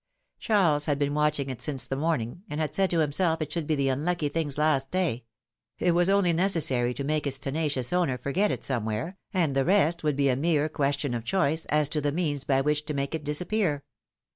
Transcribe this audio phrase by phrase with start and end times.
[0.39, 3.67] Charles had been watching it since the morning, and had said to himself it should
[3.67, 5.25] be the unlucky thing's last day;
[5.77, 10.03] it was only necessary to make its tenacious owner forget it somewhere, and the rest
[10.03, 12.95] would be a mere ques tion of choice as to the means by which to
[12.95, 13.83] make it dis appear.